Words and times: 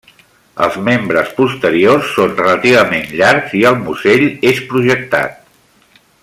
Els 0.67 0.77
membres 0.85 1.27
posteriors 1.41 2.09
són 2.15 2.33
relativament 2.39 3.05
llargs 3.21 3.55
i 3.61 3.63
el 3.73 3.79
musell 3.85 4.27
és 4.55 4.65
projectat. 4.73 5.39